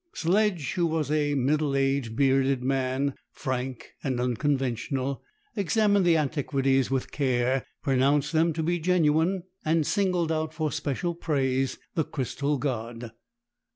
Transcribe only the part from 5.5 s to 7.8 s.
examined the antiquities with care,